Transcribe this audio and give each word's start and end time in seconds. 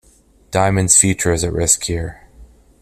Diamond's 0.49 0.97
future 0.97 1.31
is 1.31 1.43
at 1.43 1.53
risk 1.53 1.83
here. 1.83 2.21